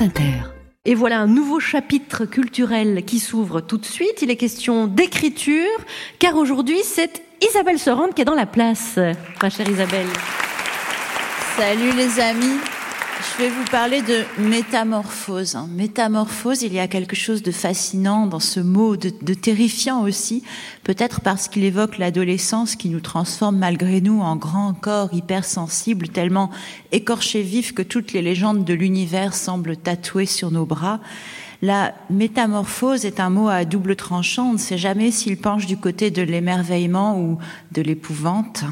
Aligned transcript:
France 0.00 0.08
Inter. 0.08 0.32
Et 0.86 0.94
voilà 0.94 1.18
un 1.18 1.26
nouveau 1.26 1.60
chapitre 1.60 2.24
culturel 2.24 3.04
qui 3.04 3.18
s'ouvre 3.18 3.60
tout 3.60 3.76
de 3.76 3.84
suite. 3.84 4.22
Il 4.22 4.30
est 4.30 4.36
question 4.36 4.86
d'écriture, 4.86 5.68
car 6.18 6.36
aujourd'hui 6.36 6.78
c'est 6.84 7.22
Isabelle 7.42 7.78
Sorante 7.78 8.14
qui 8.14 8.22
est 8.22 8.24
dans 8.24 8.34
la 8.34 8.46
place. 8.46 8.98
Ma 9.42 9.50
chère 9.50 9.68
Isabelle. 9.68 10.06
Salut 11.56 11.92
les 11.92 12.18
amis. 12.18 12.58
Je 13.20 13.42
vais 13.42 13.50
vous 13.50 13.64
parler 13.70 14.00
de 14.00 14.24
métamorphose. 14.38 15.58
Métamorphose, 15.68 16.62
il 16.62 16.72
y 16.72 16.78
a 16.78 16.88
quelque 16.88 17.14
chose 17.14 17.42
de 17.42 17.50
fascinant 17.50 18.26
dans 18.26 18.40
ce 18.40 18.60
mot, 18.60 18.96
de, 18.96 19.34
terrifiant 19.34 20.02
aussi, 20.02 20.42
peut-être 20.84 21.20
parce 21.20 21.48
qu'il 21.48 21.64
évoque 21.64 21.98
l'adolescence 21.98 22.76
qui 22.76 22.88
nous 22.88 23.00
transforme 23.00 23.58
malgré 23.58 24.00
nous 24.00 24.20
en 24.20 24.36
grands 24.36 24.72
corps 24.72 25.12
hypersensibles, 25.12 26.08
tellement 26.08 26.50
écorchés 26.92 27.42
vifs 27.42 27.74
que 27.74 27.82
toutes 27.82 28.14
les 28.14 28.22
légendes 28.22 28.64
de 28.64 28.72
l'univers 28.72 29.34
semblent 29.34 29.76
tatouées 29.76 30.24
sur 30.24 30.50
nos 30.50 30.64
bras. 30.64 31.00
La 31.60 31.92
métamorphose 32.08 33.04
est 33.04 33.20
un 33.20 33.28
mot 33.28 33.48
à 33.48 33.66
double 33.66 33.96
tranchant. 33.96 34.50
On 34.50 34.52
ne 34.54 34.58
sait 34.58 34.78
jamais 34.78 35.10
s'il 35.10 35.36
penche 35.36 35.66
du 35.66 35.76
côté 35.76 36.10
de 36.10 36.22
l'émerveillement 36.22 37.20
ou 37.20 37.38
de 37.72 37.82
l'épouvante. 37.82 38.64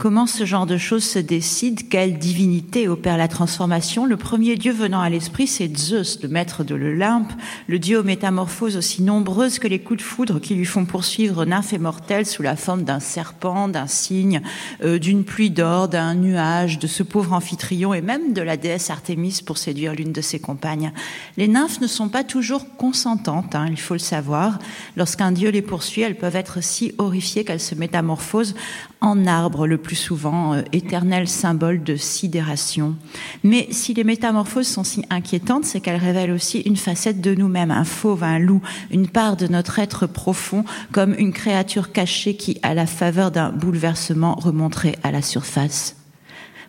Comment 0.00 0.26
ce 0.26 0.46
genre 0.46 0.64
de 0.64 0.78
choses 0.78 1.04
se 1.04 1.18
décide? 1.18 1.90
Quelle 1.90 2.16
divinité 2.16 2.88
opère 2.88 3.18
la 3.18 3.28
transformation? 3.28 4.06
Le 4.06 4.16
premier 4.16 4.56
dieu 4.56 4.72
venant 4.72 5.02
à 5.02 5.10
l'esprit, 5.10 5.46
c'est 5.46 5.76
Zeus, 5.76 6.22
le 6.22 6.30
maître 6.30 6.64
de 6.64 6.74
l'Olympe, 6.74 7.30
le 7.66 7.78
dieu 7.78 8.00
aux 8.00 8.02
métamorphoses 8.02 8.78
aussi 8.78 9.02
nombreuses 9.02 9.58
que 9.58 9.68
les 9.68 9.78
coups 9.78 9.98
de 9.98 10.02
foudre 10.02 10.40
qui 10.40 10.54
lui 10.54 10.64
font 10.64 10.86
poursuivre 10.86 11.44
nymphes 11.44 11.74
et 11.74 11.78
mortels 11.78 12.24
sous 12.24 12.40
la 12.42 12.56
forme 12.56 12.84
d'un 12.84 12.98
serpent, 12.98 13.68
d'un 13.68 13.86
cygne, 13.86 14.40
euh, 14.82 14.98
d'une 14.98 15.22
pluie 15.22 15.50
d'or, 15.50 15.88
d'un 15.88 16.14
nuage, 16.14 16.78
de 16.78 16.86
ce 16.86 17.02
pauvre 17.02 17.34
amphitryon 17.34 17.92
et 17.92 18.00
même 18.00 18.32
de 18.32 18.40
la 18.40 18.56
déesse 18.56 18.88
Artémis 18.88 19.42
pour 19.44 19.58
séduire 19.58 19.94
l'une 19.94 20.12
de 20.12 20.22
ses 20.22 20.40
compagnes. 20.40 20.92
Les 21.36 21.46
nymphes 21.46 21.82
ne 21.82 21.86
sont 21.86 22.08
pas 22.08 22.24
toujours 22.24 22.74
consentantes, 22.78 23.54
hein, 23.54 23.66
il 23.68 23.78
faut 23.78 23.92
le 23.92 23.98
savoir. 24.00 24.60
Lorsqu'un 24.96 25.30
dieu 25.30 25.50
les 25.50 25.60
poursuit, 25.60 26.00
elles 26.00 26.16
peuvent 26.16 26.36
être 26.36 26.62
si 26.62 26.94
horrifiées 26.96 27.44
qu'elles 27.44 27.60
se 27.60 27.74
métamorphosent 27.74 28.54
en 29.02 29.26
arbre 29.26 29.66
le 29.66 29.78
plus 29.78 29.89
souvent, 29.96 30.54
euh, 30.54 30.62
éternel 30.72 31.28
symbole 31.28 31.82
de 31.82 31.96
sidération. 31.96 32.96
Mais 33.44 33.68
si 33.70 33.94
les 33.94 34.04
métamorphoses 34.04 34.68
sont 34.68 34.84
si 34.84 35.04
inquiétantes, 35.10 35.64
c'est 35.64 35.80
qu'elles 35.80 36.00
révèlent 36.00 36.32
aussi 36.32 36.60
une 36.60 36.76
facette 36.76 37.20
de 37.20 37.34
nous-mêmes, 37.34 37.70
un 37.70 37.84
fauve, 37.84 38.24
un 38.24 38.38
loup, 38.38 38.62
une 38.90 39.08
part 39.08 39.36
de 39.36 39.46
notre 39.46 39.78
être 39.78 40.06
profond, 40.06 40.64
comme 40.92 41.14
une 41.18 41.32
créature 41.32 41.92
cachée 41.92 42.34
qui, 42.34 42.58
à 42.62 42.74
la 42.74 42.86
faveur 42.86 43.30
d'un 43.30 43.50
bouleversement, 43.50 44.34
remonterait 44.34 44.96
à 45.02 45.10
la 45.10 45.22
surface. 45.22 45.96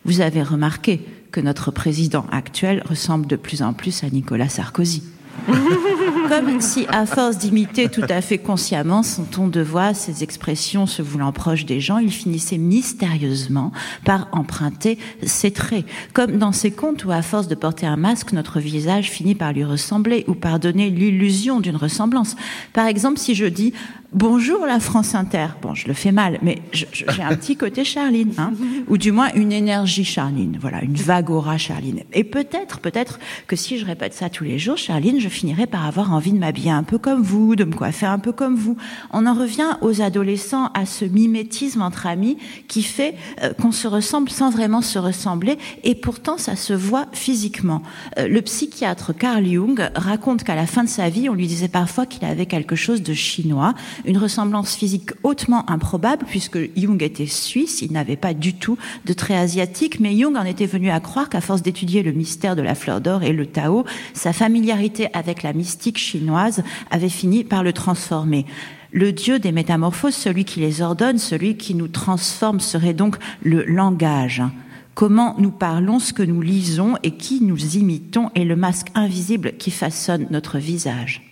Vous 0.06 0.22
avez 0.22 0.44
remarqué 0.44 1.02
que 1.32 1.42
notre 1.42 1.72
président 1.72 2.26
actuel 2.32 2.84
ressemble 2.88 3.28
de 3.28 3.36
plus 3.36 3.62
en 3.62 3.74
plus 3.74 4.04
à 4.04 4.10
Nicolas 4.10 4.50
Sarkozy. 4.50 5.04
Comme 6.32 6.62
si, 6.62 6.86
à 6.88 7.06
force 7.06 7.38
d'imiter 7.38 7.90
tout 7.90 8.06
à 8.08 8.22
fait 8.22 8.38
consciemment 8.38 9.04
son 9.04 9.26
ton 9.26 9.50
de 9.50 9.60
voix, 9.60 9.94
ses 9.94 10.24
expressions 10.24 10.88
se 10.88 11.02
voulant 11.02 11.34
proches 11.34 11.66
des 11.66 11.82
gens, 11.82 11.98
il 11.98 12.10
finissait 12.10 12.58
mystérieusement 12.58 13.74
par 14.06 14.30
emprunter 14.32 14.98
ses 15.24 15.52
traits. 15.52 15.84
Comme 16.14 16.38
dans 16.38 16.54
ces 16.54 16.72
contes 16.72 17.04
où, 17.04 17.12
à 17.12 17.22
force 17.22 17.50
de 17.50 17.56
porter 17.56 17.86
un 17.86 17.98
masque, 17.98 18.32
notre 18.32 18.62
visage 18.62 19.12
finit 19.12 19.36
par 19.36 19.52
lui 19.52 19.66
ressembler 19.66 20.24
ou 20.30 20.34
par 20.34 20.58
donner 20.58 20.90
l'illusion 20.90 21.60
d'une 21.60 21.76
ressemblance. 21.76 22.38
Par 22.72 22.88
exemple, 22.88 23.20
si 23.20 23.36
je 23.36 23.46
dis 23.46 23.74
Bonjour 24.14 24.66
la 24.66 24.82
France 24.82 25.16
Inter. 25.16 25.48
Bon, 25.62 25.74
je 25.74 25.88
le 25.88 25.94
fais 25.94 26.12
mal, 26.12 26.38
mais 26.42 26.62
j'ai 26.74 27.24
un 27.24 27.34
petit 27.34 27.56
côté 27.56 27.86
Charline, 27.86 28.34
hein, 28.38 28.52
ou 28.90 28.98
du 28.98 29.14
moins 29.14 29.30
une 29.36 29.54
énergie 29.54 30.04
Charline. 30.04 30.58
Voilà, 30.60 30.84
une 30.84 30.96
vague 30.96 31.30
aura 31.30 31.58
Charline. 31.58 32.02
Et 32.12 32.26
peut-être, 32.26 32.82
peut-être 32.82 33.22
que 33.48 33.56
si 33.56 33.78
je 33.78 33.86
répète 33.86 34.14
ça 34.14 34.30
tous 34.30 34.44
les 34.44 34.60
jours, 34.60 34.76
Charline, 34.76 35.22
je 35.22 35.30
finirai 35.30 35.66
par 35.66 35.86
avoir 35.86 36.12
envie 36.12 36.21
de 36.30 36.38
m'habiller 36.38 36.72
un 36.72 36.84
peu 36.84 37.00
comme 37.00 37.24
vous, 37.24 37.56
de 37.56 37.64
me 37.64 37.74
coiffer 37.74 38.06
un 38.06 38.20
peu 38.20 38.32
comme 38.32 38.56
vous. 38.56 38.78
On 39.12 39.26
en 39.26 39.34
revient 39.34 39.78
aux 39.82 40.02
adolescents 40.02 40.68
à 40.74 40.86
ce 40.86 41.06
mimétisme 41.06 41.82
entre 41.82 42.06
amis 42.06 42.38
qui 42.68 42.84
fait 42.84 43.16
euh, 43.42 43.54
qu'on 43.54 43.72
se 43.72 43.88
ressemble 43.88 44.30
sans 44.30 44.52
vraiment 44.52 44.82
se 44.82 45.00
ressembler, 45.00 45.58
et 45.84 45.96
pourtant 45.96 46.38
ça 46.38 46.56
se 46.56 46.74
voit 46.74 47.08
physiquement. 47.14 47.82
Euh, 48.20 48.28
le 48.28 48.42
psychiatre 48.42 49.14
Carl 49.14 49.46
Jung 49.46 49.90
raconte 49.96 50.44
qu'à 50.44 50.56
la 50.56 50.68
fin 50.68 50.84
de 50.84 50.90
sa 50.90 51.10
vie, 51.10 51.30
on 51.30 51.34
lui 51.34 51.48
disait 51.48 51.68
parfois 51.68 52.06
qu'il 52.06 52.26
avait 52.26 52.46
quelque 52.46 52.76
chose 52.76 53.02
de 53.02 53.14
chinois 53.14 53.74
une 54.06 54.18
ressemblance 54.18 54.76
physique 54.76 55.12
hautement 55.24 55.70
improbable 55.70 56.26
puisque 56.28 56.60
Jung 56.78 57.02
était 57.02 57.26
suisse, 57.26 57.82
il 57.82 57.92
n'avait 57.92 58.16
pas 58.16 58.34
du 58.34 58.54
tout 58.54 58.78
de 59.06 59.14
trait 59.14 59.38
asiatique, 59.38 60.00
mais 60.00 60.16
Jung 60.16 60.36
en 60.36 60.44
était 60.44 60.66
venu 60.66 60.92
à 60.92 61.00
croire 61.00 61.30
qu'à 61.30 61.42
force 61.42 61.62
d'étudier 61.62 62.04
le 62.04 62.12
mystère 62.12 62.56
de 62.56 62.62
la 62.62 62.76
fleur 62.76 63.02
d'or 63.02 63.24
et 63.24 63.34
le 63.34 63.46
Tao, 63.46 63.86
sa 64.14 64.34
familiarité 64.34 65.08
avec 65.14 65.44
la 65.44 65.54
mystique 65.54 65.98
chinoise 66.02 66.64
avait 66.90 67.10
fini 67.10 67.44
par 67.44 67.64
le 67.64 67.74
transformer. 67.74 68.46
Le 68.92 69.14
Dieu 69.14 69.40
des 69.40 69.54
métamorphoses, 69.54 70.16
celui 70.16 70.44
qui 70.44 70.60
les 70.60 70.82
ordonne, 70.82 71.18
celui 71.18 71.56
qui 71.56 71.76
nous 71.76 71.88
transforme, 71.88 72.60
serait 72.60 72.94
donc 72.94 73.18
le 73.42 73.64
langage. 73.64 74.44
Comment 74.94 75.36
nous 75.38 75.52
parlons, 75.52 76.00
ce 76.00 76.12
que 76.12 76.24
nous 76.24 76.42
lisons 76.42 76.96
et 77.02 77.12
qui 77.12 77.42
nous 77.42 77.78
imitons 77.78 78.30
est 78.36 78.44
le 78.44 78.58
masque 78.58 78.88
invisible 78.94 79.54
qui 79.58 79.72
façonne 79.72 80.28
notre 80.30 80.58
visage. 80.58 81.31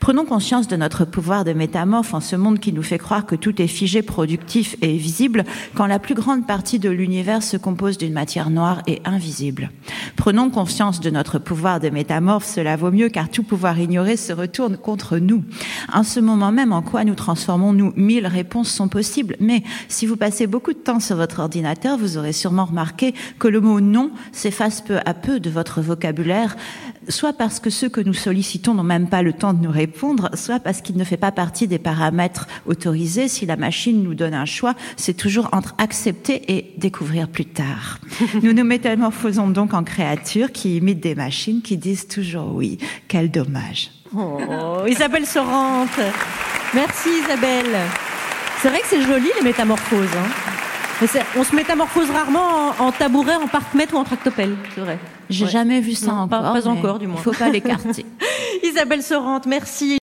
Prenons 0.00 0.24
conscience 0.24 0.68
de 0.68 0.76
notre 0.76 1.04
pouvoir 1.04 1.44
de 1.44 1.52
métamorphe 1.52 2.14
en 2.14 2.20
ce 2.20 2.36
monde 2.36 2.60
qui 2.60 2.72
nous 2.72 2.82
fait 2.82 2.98
croire 2.98 3.26
que 3.26 3.34
tout 3.34 3.60
est 3.60 3.66
figé, 3.66 4.02
productif 4.02 4.76
et 4.80 4.96
visible, 4.96 5.44
quand 5.74 5.86
la 5.86 5.98
plus 5.98 6.14
grande 6.14 6.46
partie 6.46 6.78
de 6.78 6.88
l'univers 6.88 7.42
se 7.42 7.56
compose 7.56 7.98
d'une 7.98 8.12
matière 8.12 8.50
noire 8.50 8.82
et 8.86 9.02
invisible. 9.04 9.70
Prenons 10.16 10.50
conscience 10.50 11.00
de 11.00 11.10
notre 11.10 11.38
pouvoir 11.38 11.80
de 11.80 11.90
métamorphe, 11.90 12.46
cela 12.46 12.76
vaut 12.76 12.90
mieux 12.90 13.08
car 13.08 13.28
tout 13.28 13.42
pouvoir 13.42 13.78
ignoré 13.78 14.16
se 14.16 14.32
retourne 14.32 14.76
contre 14.76 15.18
nous. 15.18 15.44
En 15.92 16.04
ce 16.04 16.20
moment 16.20 16.52
même, 16.52 16.72
en 16.72 16.82
quoi 16.82 17.04
nous 17.04 17.14
transformons-nous? 17.14 17.92
Mille 17.96 18.26
réponses 18.26 18.70
sont 18.70 18.88
possibles, 18.88 19.36
mais 19.40 19.62
si 19.88 20.06
vous 20.06 20.16
passez 20.16 20.46
beaucoup 20.46 20.72
de 20.72 20.78
temps 20.78 21.00
sur 21.00 21.16
votre 21.16 21.40
ordinateur, 21.40 21.98
vous 21.98 22.16
aurez 22.16 22.32
sûrement 22.32 22.66
remarqué 22.66 23.14
que 23.38 23.48
le 23.48 23.60
mot 23.60 23.80
non 23.80 24.10
s'efface 24.32 24.80
peu 24.80 24.98
à 25.04 25.14
peu 25.14 25.40
de 25.40 25.50
votre 25.50 25.80
vocabulaire, 25.80 26.56
soit 27.08 27.32
parce 27.32 27.60
que 27.60 27.70
ceux 27.70 27.88
que 27.88 28.00
nous 28.00 28.14
sollicitons 28.14 28.74
n'ont 28.74 28.82
même 28.82 29.08
pas 29.08 29.22
le 29.22 29.32
temps 29.32 29.54
de 29.54 29.62
nous 29.62 29.70
répondre, 29.70 30.30
soit 30.34 30.60
parce 30.60 30.80
qu'il 30.80 30.96
ne 30.96 31.04
fait 31.04 31.16
pas 31.16 31.32
partie 31.32 31.66
des 31.66 31.78
paramètres 31.78 32.46
autorisés. 32.66 33.28
Si 33.28 33.46
la 33.46 33.56
machine 33.56 34.02
nous 34.02 34.14
donne 34.14 34.34
un 34.34 34.44
choix, 34.44 34.74
c'est 34.96 35.14
toujours 35.14 35.48
entre 35.52 35.74
accepter 35.78 36.52
et 36.56 36.74
découvrir 36.76 37.28
plus 37.28 37.46
tard. 37.46 37.98
nous 38.42 38.52
nous 38.52 38.64
métamorphosons 38.64 39.48
donc 39.48 39.74
en 39.74 39.84
créatures 39.84 40.52
qui 40.52 40.76
imitent 40.76 41.00
des 41.00 41.14
machines 41.14 41.62
qui 41.62 41.76
disent 41.76 42.08
toujours 42.08 42.54
oui. 42.54 42.78
Quel 43.08 43.30
dommage. 43.30 43.90
Oh, 44.14 44.38
Isabelle 44.88 45.26
Sorante. 45.26 46.00
Merci 46.74 47.08
Isabelle. 47.24 47.76
C'est 48.60 48.68
vrai 48.68 48.80
que 48.80 48.86
c'est 48.88 49.02
joli 49.02 49.28
les 49.38 49.44
métamorphoses. 49.44 50.08
Hein. 50.16 50.67
On 51.36 51.44
se 51.44 51.54
métamorphose 51.54 52.10
rarement 52.10 52.72
en, 52.78 52.92
tabouret, 52.92 53.36
en 53.36 53.46
parc-mètre 53.46 53.94
ou 53.94 53.98
en 53.98 54.04
tractopelle, 54.04 54.56
c'est 54.74 54.80
vrai. 54.80 54.98
J'ai 55.30 55.46
jamais 55.46 55.80
vu 55.80 55.94
ça 55.94 56.12
encore. 56.12 56.42
Pas, 56.42 56.52
pas 56.52 56.68
encore, 56.68 56.98
du 56.98 57.06
moins. 57.06 57.20
Il 57.20 57.22
faut 57.22 57.32
pas 57.32 57.50
l'écarter. 57.50 58.06
Isabelle 58.64 59.02
Sorante, 59.02 59.46
merci. 59.46 59.98